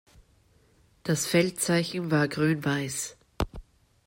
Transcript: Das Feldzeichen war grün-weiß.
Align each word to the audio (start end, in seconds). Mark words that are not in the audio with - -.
Das 1.03 1.27
Feldzeichen 1.27 2.09
war 2.09 2.27
grün-weiß. 2.27 3.17